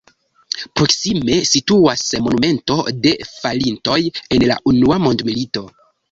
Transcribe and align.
Proksime 0.77 1.33
situas 1.49 2.05
monumento 2.27 2.77
de 3.03 3.11
falintoj 3.33 3.99
en 4.37 4.47
la 4.53 4.57
unua 4.73 4.97
mondmilito. 5.05 5.63